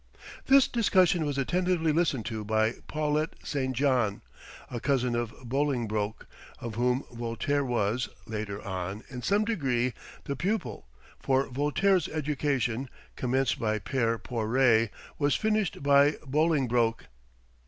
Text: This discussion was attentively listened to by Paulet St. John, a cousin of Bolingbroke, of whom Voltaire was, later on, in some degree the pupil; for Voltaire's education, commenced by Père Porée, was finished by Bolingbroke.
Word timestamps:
This 0.47 0.67
discussion 0.67 1.27
was 1.27 1.37
attentively 1.37 1.91
listened 1.91 2.25
to 2.25 2.43
by 2.43 2.73
Paulet 2.87 3.35
St. 3.43 3.75
John, 3.75 4.23
a 4.71 4.79
cousin 4.79 5.15
of 5.15 5.31
Bolingbroke, 5.47 6.25
of 6.59 6.73
whom 6.73 7.03
Voltaire 7.11 7.63
was, 7.63 8.09
later 8.25 8.59
on, 8.65 9.03
in 9.09 9.21
some 9.21 9.45
degree 9.45 9.93
the 10.23 10.35
pupil; 10.35 10.87
for 11.19 11.45
Voltaire's 11.49 12.07
education, 12.07 12.89
commenced 13.15 13.59
by 13.59 13.77
Père 13.77 14.17
Porée, 14.17 14.89
was 15.19 15.35
finished 15.35 15.83
by 15.83 16.13
Bolingbroke. 16.25 17.05